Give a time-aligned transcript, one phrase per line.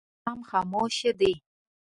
[0.03, 1.33] دا ماښام خاموش دی.